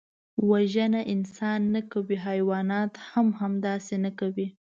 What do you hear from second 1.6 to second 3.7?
نه کوي، حیوانات هم